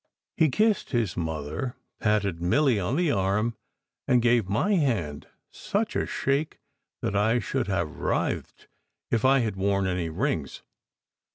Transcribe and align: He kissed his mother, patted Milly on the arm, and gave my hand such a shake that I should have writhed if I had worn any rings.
He 0.35 0.49
kissed 0.49 0.89
his 0.89 1.15
mother, 1.15 1.75
patted 1.99 2.41
Milly 2.41 2.79
on 2.79 2.95
the 2.95 3.11
arm, 3.11 3.55
and 4.07 4.19
gave 4.19 4.49
my 4.49 4.73
hand 4.73 5.27
such 5.51 5.95
a 5.95 6.07
shake 6.07 6.57
that 7.03 7.15
I 7.15 7.37
should 7.37 7.67
have 7.67 7.97
writhed 7.97 8.67
if 9.11 9.23
I 9.23 9.41
had 9.41 9.55
worn 9.57 9.85
any 9.85 10.09
rings. 10.09 10.63